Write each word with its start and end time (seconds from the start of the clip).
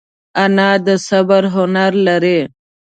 انا 0.43 0.69
د 0.85 0.87
صبر 1.07 1.43
هنر 1.55 1.91
لري 2.07 2.39